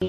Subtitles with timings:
[0.00, 0.08] Damas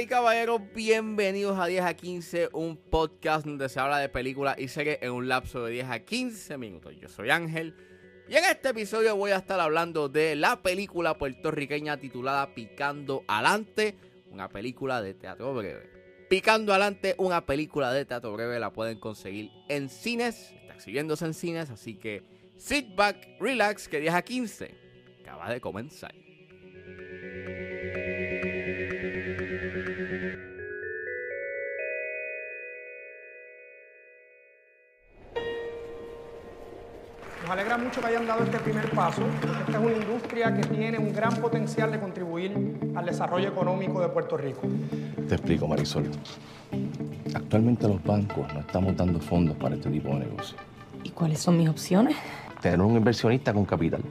[0.00, 4.66] y caballeros, bienvenidos a 10 a 15, un podcast donde se habla de películas y
[4.66, 6.96] series en un lapso de 10 a 15 minutos.
[7.00, 7.76] Yo soy Ángel
[8.28, 13.96] y en este episodio voy a estar hablando de la película puertorriqueña titulada Picando Alante,
[14.32, 15.88] una película de teatro breve.
[16.28, 21.34] Picando Alante, una película de teatro breve, la pueden conseguir en cines, está exhibiéndose en
[21.34, 22.22] cines, así que
[22.58, 24.74] sit back, relax, que 10 a 15
[25.22, 26.14] acaba de comenzar.
[37.42, 39.22] Nos alegra mucho que hayan dado este primer paso,
[39.60, 42.52] esta es una industria que tiene un gran potencial de contribuir
[42.96, 44.62] al desarrollo económico de Puerto Rico.
[45.28, 46.10] Te explico, Marisol.
[47.34, 50.56] Actualmente los bancos no estamos dando fondos para este tipo de negocio.
[51.04, 52.16] ¿Y cuáles son mis opciones?
[52.60, 54.02] Tener un inversionista con capital.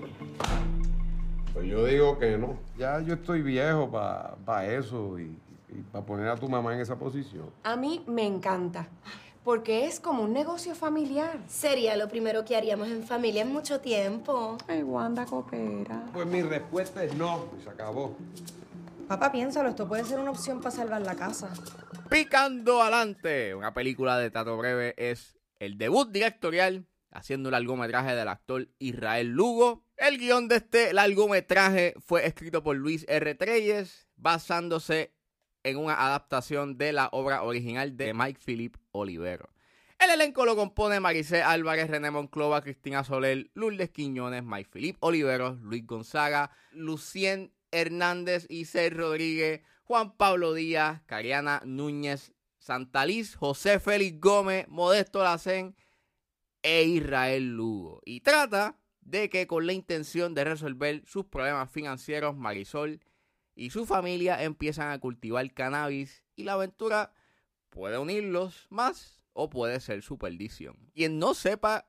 [1.53, 2.57] Pues yo digo que no.
[2.77, 5.35] Ya yo estoy viejo para eso y,
[5.91, 7.49] para poner a tu mamá en esa posición.
[7.63, 8.87] A mí me encanta,
[9.43, 11.39] porque es como un negocio familiar.
[11.47, 14.59] Sería lo primero que haríamos en familia en mucho tiempo.
[14.67, 16.03] Ay, Wanda, coopera.
[16.13, 18.15] Pues mi respuesta es no, y se acabó.
[19.07, 21.49] Papá, piénsalo, esto puede ser una opción para salvar la casa.
[22.09, 28.27] Picando Adelante, una película de teatro breve, es el debut directorial haciendo un largometraje del
[28.27, 29.85] actor Israel Lugo.
[29.97, 33.35] El guion de este largometraje fue escrito por Luis R.
[33.35, 35.13] Treyes, basándose
[35.63, 39.49] en una adaptación de la obra original de Mike Philip Olivero.
[39.99, 45.57] El elenco lo compone Maricé Álvarez, René Monclova, Cristina Soler, Lourdes Quiñones, Mike Philip Olivero,
[45.61, 54.67] Luis Gonzaga, Lucien Hernández, Isel Rodríguez, Juan Pablo Díaz, Cariana Núñez, Santaliz, José Félix Gómez,
[54.67, 55.75] Modesto Lacén
[56.63, 58.01] e Israel Lugo.
[58.05, 63.01] Y trata de que con la intención de resolver sus problemas financieros, Marisol
[63.55, 67.13] y su familia empiezan a cultivar cannabis y la aventura
[67.69, 70.77] puede unirlos más o puede ser su perdición.
[70.93, 71.87] Quien no sepa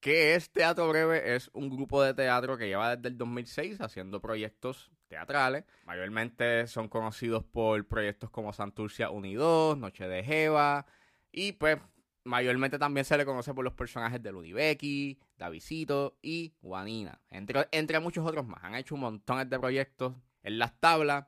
[0.00, 4.20] qué es Teatro Breve es un grupo de teatro que lleva desde el 2006 haciendo
[4.20, 5.64] proyectos teatrales.
[5.84, 10.86] Mayormente son conocidos por proyectos como Santurcia Unidos, Noche de Jeva
[11.30, 11.78] y pues
[12.26, 18.00] mayormente también se le conoce por los personajes de Ludiveki, Davidito y Juanina, entre, entre
[18.00, 18.62] muchos otros más.
[18.62, 21.26] Han hecho un montón de proyectos en las tablas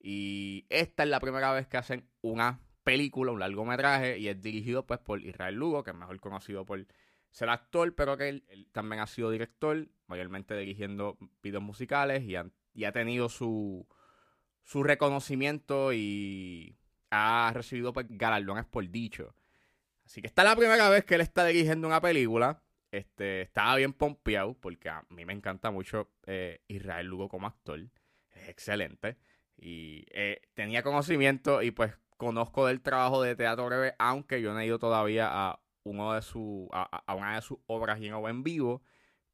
[0.00, 4.86] y esta es la primera vez que hacen una película, un largometraje y es dirigido
[4.86, 6.86] pues por Israel Lugo, que es mejor conocido por
[7.30, 12.34] ser actor, pero que él, también ha sido director, mayormente dirigiendo videos musicales y,
[12.74, 13.86] y ha tenido su,
[14.64, 16.78] su reconocimiento y
[17.10, 19.34] ha recibido pues, galardones por dicho.
[20.08, 22.62] Así que esta es la primera vez que él está dirigiendo una película.
[22.90, 27.78] Este, estaba bien pompeado porque a mí me encanta mucho eh, Israel Lugo como actor.
[28.30, 29.18] Es excelente.
[29.58, 34.60] Y eh, tenía conocimiento y pues conozco del trabajo de teatro breve, aunque yo no
[34.60, 38.82] he ido todavía a, uno de su, a, una de sus obras en vivo.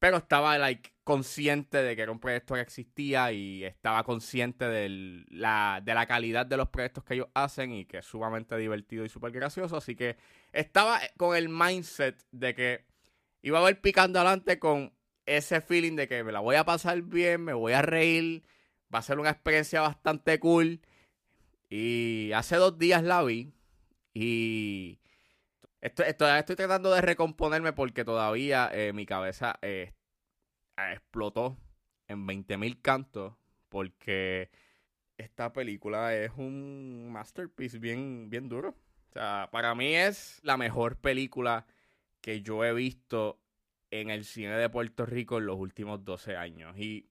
[0.01, 5.25] Pero estaba like, consciente de que era un proyecto que existía y estaba consciente de
[5.29, 9.05] la, de la calidad de los proyectos que ellos hacen y que es sumamente divertido
[9.05, 9.77] y súper gracioso.
[9.77, 10.17] Así que
[10.53, 12.87] estaba con el mindset de que
[13.43, 14.93] iba a ver picando adelante con
[15.27, 18.43] ese feeling de que me la voy a pasar bien, me voy a reír,
[18.93, 20.81] va a ser una experiencia bastante cool.
[21.69, 23.53] Y hace dos días la vi
[24.15, 25.01] y
[25.85, 29.93] Estoy, estoy, tratando de recomponerme porque todavía eh, mi cabeza eh,
[30.77, 31.57] explotó
[32.09, 33.35] en 20.000 cantos
[33.69, 34.51] porque
[35.17, 38.71] esta película es un masterpiece bien, bien duro.
[39.11, 41.67] O sea, para mí es la mejor película
[42.21, 43.41] que yo he visto
[43.91, 46.77] en el cine de Puerto Rico en los últimos 12 años.
[46.79, 47.09] Y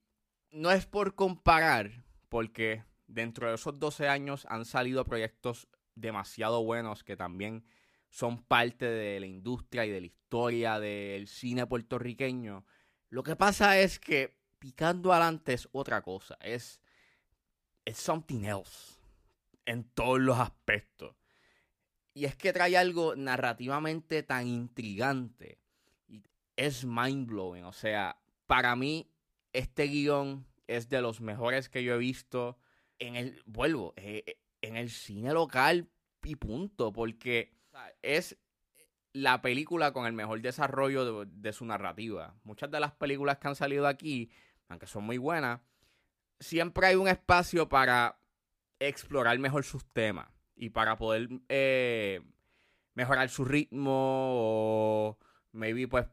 [0.50, 7.04] no es por comparar, porque dentro de esos 12 años han salido proyectos demasiado buenos
[7.04, 7.64] que también
[8.10, 12.64] son parte de la industria y de la historia del cine puertorriqueño.
[13.14, 16.80] Lo que pasa es que Picando Adelante es otra cosa, es,
[17.84, 18.98] es something else
[19.66, 21.14] en todos los aspectos.
[22.12, 25.60] Y es que trae algo narrativamente tan intrigante.
[26.08, 26.24] Y
[26.56, 27.62] es mind blowing.
[27.62, 29.08] O sea, para mí,
[29.52, 32.58] este guion es de los mejores que yo he visto
[32.98, 33.40] en el.
[33.46, 35.88] Vuelvo, eh, en el cine local
[36.24, 36.92] y punto.
[36.92, 37.54] Porque
[38.02, 38.36] es
[39.14, 42.34] la película con el mejor desarrollo de, su narrativa.
[42.42, 44.28] Muchas de las películas que han salido aquí,
[44.68, 45.60] aunque son muy buenas,
[46.40, 48.18] siempre hay un espacio para
[48.80, 52.20] explorar mejor sus temas y para poder eh,
[52.94, 55.18] mejorar su ritmo o
[55.52, 56.08] maybe pues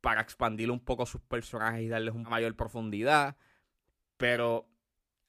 [0.00, 3.36] para expandir un poco sus personajes y darles una mayor profundidad.
[4.16, 4.68] Pero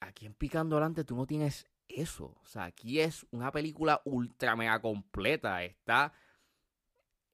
[0.00, 2.36] aquí en Picando Adelante tú no tienes eso.
[2.42, 5.62] O sea, aquí es una película ultra mega completa.
[5.62, 6.12] Está.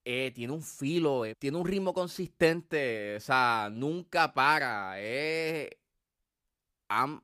[0.08, 3.16] Eh, tiene un filo, eh, tiene un ritmo consistente.
[3.16, 4.94] O sea, nunca para.
[5.00, 5.80] Eh,
[6.88, 7.20] I'm,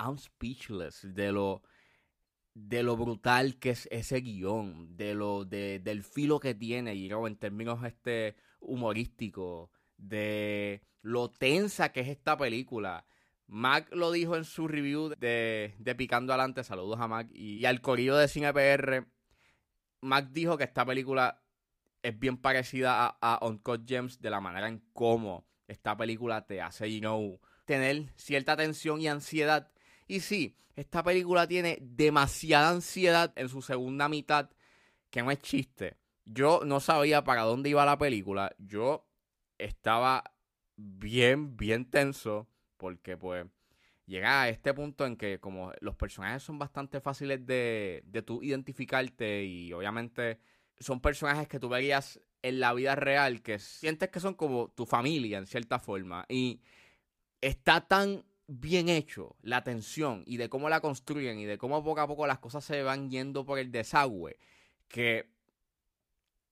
[0.00, 1.62] I'm speechless de lo
[2.54, 7.10] de lo brutal que es ese guion, de lo, de, del filo que tiene, y
[7.10, 13.06] en términos este, humorísticos, de lo tensa que es esta película.
[13.46, 17.80] Mac lo dijo en su review de, de Picando Adelante, saludos a Mac, y, al
[17.80, 19.06] corillo de Cine PR.
[20.00, 21.43] Mac dijo que esta película
[22.04, 26.60] es bien parecida a, a Uncut Gems de la manera en cómo esta película te
[26.60, 29.72] hace, you know, tener cierta tensión y ansiedad
[30.06, 34.50] y sí, esta película tiene demasiada ansiedad en su segunda mitad,
[35.10, 35.96] que no es chiste.
[36.24, 38.54] Yo no sabía para dónde iba la película.
[38.58, 39.08] Yo
[39.58, 40.34] estaba
[40.76, 43.46] bien, bien tenso, porque pues
[44.06, 48.42] llega a este punto en que como los personajes son bastante fáciles de, de tú
[48.42, 50.40] identificarte y obviamente
[50.78, 54.86] son personajes que tú verías en la vida real que sientes que son como tu
[54.86, 56.60] familia en cierta forma y
[57.40, 62.00] está tan bien hecho la tensión y de cómo la construyen y de cómo poco
[62.00, 64.38] a poco las cosas se van yendo por el desagüe,
[64.88, 65.30] que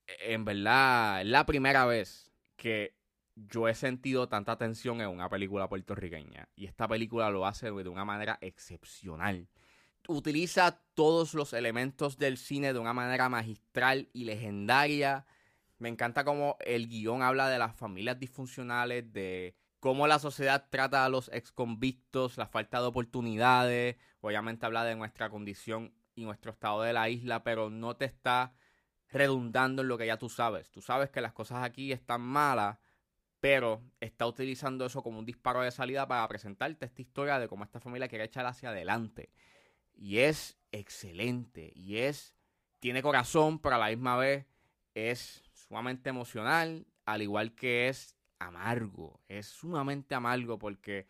[0.07, 2.95] en verdad es la primera vez que
[3.35, 6.47] yo he sentido tanta tensión en una película puertorriqueña.
[6.55, 9.47] Y esta película lo hace de una manera excepcional.
[10.07, 15.25] Utiliza todos los elementos del cine de una manera magistral y legendaria.
[15.77, 21.05] Me encanta cómo el guion habla de las familias disfuncionales, de cómo la sociedad trata
[21.05, 26.51] a los ex convictos, la falta de oportunidades, obviamente habla de nuestra condición y nuestro
[26.51, 28.53] estado de la isla, pero no te está
[29.09, 30.69] redundando en lo que ya tú sabes.
[30.71, 32.77] Tú sabes que las cosas aquí están malas,
[33.39, 37.65] pero está utilizando eso como un disparo de salida para presentarte esta historia de cómo
[37.65, 39.31] esta familia quiere echar hacia adelante.
[39.95, 42.33] Y es excelente, y es,
[42.79, 44.45] tiene corazón, pero a la misma vez
[44.95, 51.07] es sumamente emocional, al igual que es amargo, es sumamente amargo porque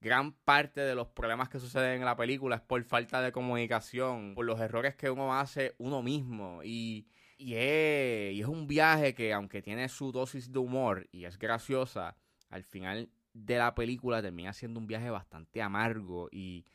[0.00, 4.34] gran parte de los problemas que suceden en la película es por falta de comunicación,
[4.34, 7.06] por los errores que uno hace uno mismo y,
[7.38, 11.38] y, es, y es un viaje que aunque tiene su dosis de humor y es
[11.38, 12.16] graciosa,
[12.50, 16.66] al final de la película termina siendo un viaje bastante amargo y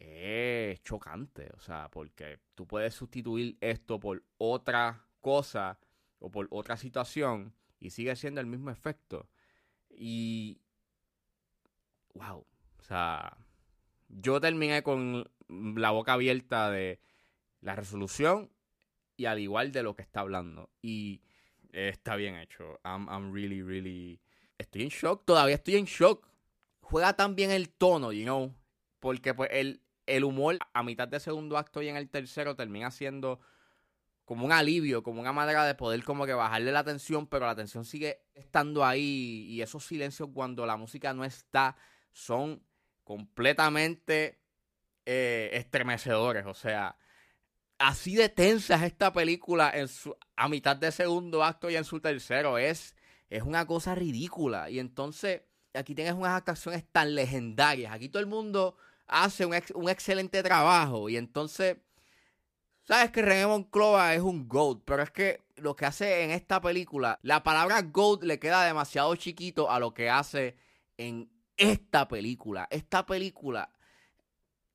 [0.00, 5.78] es chocante, o sea, porque tú puedes sustituir esto por otra cosa
[6.20, 9.28] o por otra situación y sigue siendo el mismo efecto.
[9.90, 10.60] Y.
[12.14, 12.46] ¡Wow!
[12.78, 13.36] O sea,
[14.08, 17.00] yo terminé con la boca abierta de
[17.60, 18.50] la resolución
[19.16, 20.70] y al igual de lo que está hablando.
[20.80, 21.22] Y
[21.72, 22.80] está bien hecho.
[22.84, 24.20] I'm, I'm really, really.
[24.56, 26.26] Estoy en shock, todavía estoy en shock.
[26.80, 28.54] Juega tan bien el tono, you know.
[29.00, 32.90] Porque pues el, el humor a mitad de segundo acto y en el tercero termina
[32.90, 33.40] siendo
[34.24, 37.54] como un alivio, como una manera de poder como que bajarle la tensión, pero la
[37.54, 41.76] tensión sigue estando ahí y esos silencios cuando la música no está
[42.12, 42.62] son
[43.04, 44.40] completamente
[45.06, 46.98] eh, estremecedores, o sea,
[47.78, 51.84] así de tensa es esta película en su, a mitad de segundo acto y en
[51.84, 52.94] su tercero, es,
[53.30, 54.68] es una cosa ridícula.
[54.68, 58.76] Y entonces aquí tienes unas actuaciones tan legendarias, aquí todo el mundo
[59.08, 61.78] hace un, un excelente trabajo y entonces
[62.88, 66.58] Sabes que René Monclova es un GOAT, pero es que lo que hace en esta
[66.62, 70.56] película, la palabra GOAT le queda demasiado chiquito a lo que hace
[70.96, 72.66] en esta película.
[72.70, 73.70] Esta película,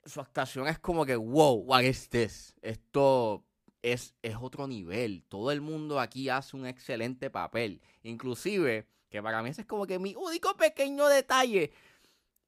[0.06, 2.54] su actuación es como que, wow, what is this?
[2.62, 3.48] Esto
[3.82, 5.24] es, es otro nivel.
[5.28, 7.82] Todo el mundo aquí hace un excelente papel.
[8.04, 11.72] Inclusive, que para mí ese es como que mi único pequeño detalle.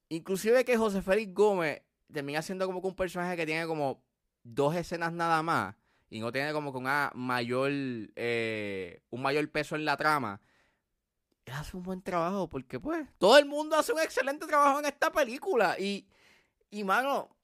[0.08, 1.82] Inclusive que José Félix Gómez
[2.12, 4.02] termina siendo como que un personaje que tiene como
[4.42, 5.74] dos escenas nada más
[6.08, 10.40] y no tiene como que una mayor, eh, un mayor peso en la trama,
[11.44, 14.86] él hace un buen trabajo porque pues todo el mundo hace un excelente trabajo en
[14.86, 16.06] esta película y,
[16.70, 17.36] y mano,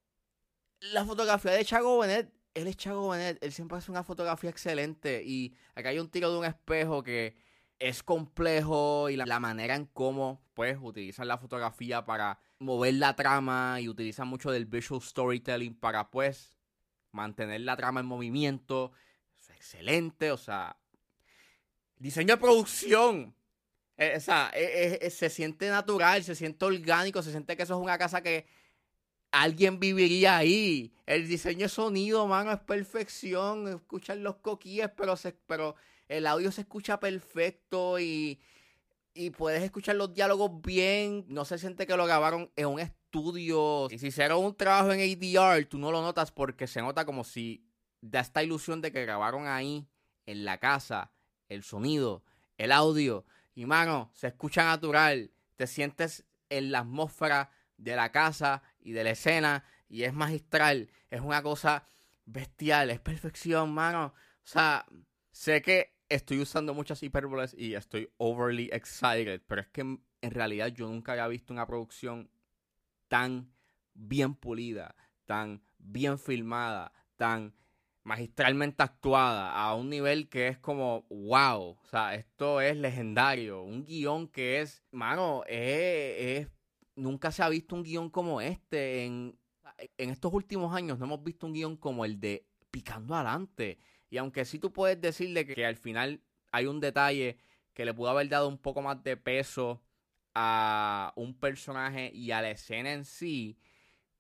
[0.81, 5.23] la fotografía de Chago Benet, él es Chago Benet, él siempre hace una fotografía excelente
[5.25, 7.37] y acá hay un tiro de un espejo que
[7.83, 13.81] es complejo y la, manera en cómo pues utilizan la fotografía para mover la trama
[13.81, 16.57] y utilizan mucho del visual storytelling para pues
[17.11, 18.93] mantener la trama en movimiento.
[19.41, 20.77] Es excelente, o sea.
[21.97, 23.35] Diseño de producción.
[23.97, 27.75] Eh, o sea, eh, eh, se siente natural, se siente orgánico, se siente que eso
[27.75, 28.47] es una casa que
[29.33, 30.95] alguien viviría ahí.
[31.05, 33.67] El diseño de sonido, mano, es perfección.
[33.67, 35.75] Escuchan los coquíes, pero, se, pero
[36.17, 38.41] el audio se escucha perfecto y
[39.15, 41.25] y puedes escuchar los diálogos bien.
[41.29, 43.89] No se siente que lo grabaron en un estudio.
[43.91, 47.25] Y si hicieron un trabajo en ADR, tú no lo notas porque se nota como
[47.25, 47.65] si
[48.01, 49.87] da esta ilusión de que grabaron ahí,
[50.25, 51.13] en la casa,
[51.49, 52.23] el sonido,
[52.57, 53.25] el audio.
[53.55, 55.31] Y mano, se escucha natural.
[55.57, 59.65] Te sientes en la atmósfera de la casa y de la escena.
[59.89, 60.91] Y es magistral.
[61.11, 61.87] Es una cosa
[62.25, 62.91] bestial.
[62.91, 64.15] Es perfección, mano.
[64.17, 64.87] O sea,
[65.33, 70.01] sé que estoy usando muchas hipérboles y estoy overly excited, pero es que en,
[70.31, 72.31] realidad yo nunca había visto una producción
[73.09, 73.53] tan
[73.95, 77.55] bien pulida, tan bien filmada, tan
[78.05, 83.85] magistralmente actuada, a un nivel que es como, wow, o sea, esto es legendario, un
[83.85, 86.49] guion que es, mano, es,
[86.95, 89.39] nunca se ha visto un guion como este, en,
[89.99, 90.99] en estos últimos años.
[90.99, 93.79] No hemos visto un guion como el de Picando Adelante,
[94.13, 97.39] y aunque sí tú puedes decirle que, al final hay un detalle
[97.73, 99.83] que le pudo haber dado un poco más de peso
[100.35, 103.59] a un personaje y a la escena en sí,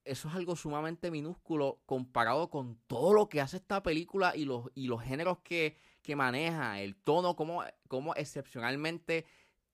[0.06, 4.70] eso es algo sumamente minúsculo comparado con todo lo que hace esta película y los,
[4.75, 5.76] y los géneros que,
[6.16, 9.26] maneja, el tono, como, como excepcionalmente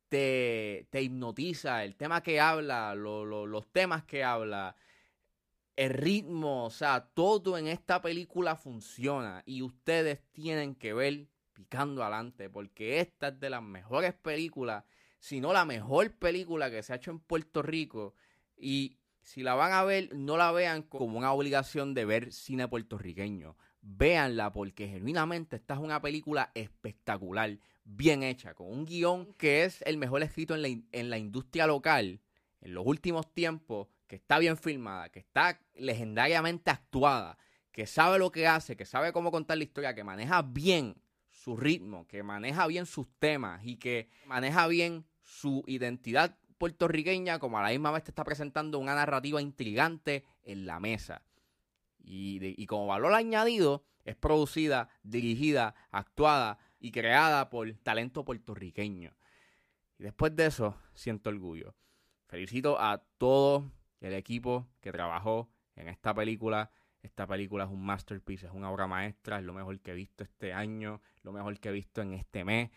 [0.08, 4.74] te, te, hipnotiza, el tema que habla, los temas que habla,
[5.78, 12.02] el ritmo, o sea, todo en esta película funciona y ustedes tienen que ver picando
[12.02, 14.82] adelante porque esta es de las mejores películas,
[15.20, 18.16] si no la mejor película que se ha hecho en Puerto Rico
[18.56, 22.66] y si la van a ver, no la vean como una obligación de ver cine
[22.66, 23.56] puertorriqueño.
[23.80, 29.82] Véanla porque genuinamente esta es una película espectacular, bien hecha, con un guion que es
[29.82, 32.20] el mejor escrito en la, en la industria local
[32.60, 37.38] en los últimos tiempos que está bien filmada, que está legendariamente actuada,
[37.70, 41.56] que sabe lo que hace, que sabe cómo contar la historia, que maneja bien su
[41.56, 47.62] ritmo, que maneja bien sus temas y que maneja bien su identidad puertorriqueña, como a
[47.62, 51.22] la misma vez te está presentando una narrativa intrigante en la mesa.
[52.02, 59.14] Y, y como valor añadido, es producida, dirigida, actuada y creada por talento puertorriqueño.
[59.98, 61.74] Y después de eso, siento orgullo.
[62.26, 63.64] Felicito a todos
[64.00, 66.70] el equipo que trabajó en esta película.
[67.02, 70.24] Esta película es un masterpiece, es una obra maestra, es lo mejor que he visto
[70.24, 72.70] este año, lo mejor que he visto en este mes.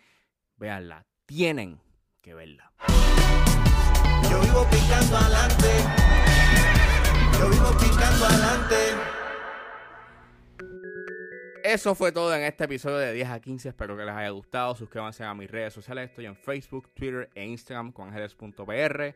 [0.58, 1.82] Véanla, tienen
[2.22, 2.72] que verla.
[4.30, 5.68] Yo vivo picando adelante.
[7.40, 8.76] Yo vivo picando adelante.
[11.64, 13.70] Eso fue todo en este episodio de 10 a 15.
[13.70, 14.76] Espero que les haya gustado.
[14.76, 16.10] Suscríbanse a mis redes sociales.
[16.10, 19.16] Estoy en Facebook, Twitter e Instagram con ángeles.pr.